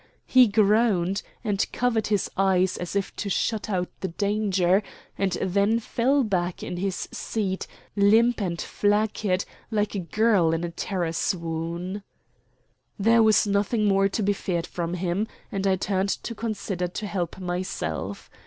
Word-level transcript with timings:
He 0.25 0.47
groaned, 0.47 1.21
and 1.43 1.63
covered 1.71 2.07
his 2.07 2.27
eyes 2.35 2.75
as 2.75 2.95
if 2.95 3.15
to 3.17 3.29
shut 3.29 3.69
out 3.69 3.87
the 3.99 4.07
danger, 4.07 4.81
and 5.15 5.33
then 5.33 5.77
fell 5.79 6.23
back 6.23 6.63
in 6.63 6.77
his 6.77 7.07
seat, 7.11 7.67
limp 7.95 8.41
and 8.41 8.59
flaccid, 8.59 9.45
like 9.69 9.93
a 9.93 9.99
girl 9.99 10.53
in 10.55 10.63
a 10.63 10.71
terror 10.71 11.13
swoon. 11.13 12.01
There 12.97 13.21
was 13.21 13.45
nothing 13.45 13.85
more 13.85 14.09
to 14.09 14.23
be 14.23 14.33
feared 14.33 14.65
from 14.65 14.95
him, 14.95 15.27
and 15.51 15.67
I 15.67 15.75
turned 15.75 16.09
to 16.09 16.33
consider 16.33 16.87
to 16.87 17.05
help 17.05 17.37
myself. 17.39 18.27